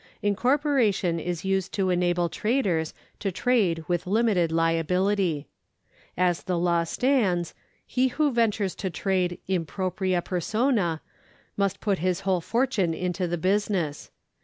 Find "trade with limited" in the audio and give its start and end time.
3.31-4.51